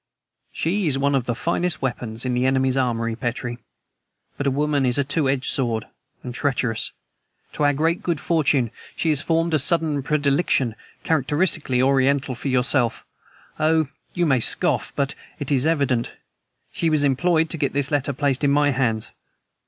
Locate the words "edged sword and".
5.29-6.33